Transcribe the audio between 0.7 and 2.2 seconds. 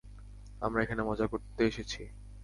এখানে মজা করতে এসেছি।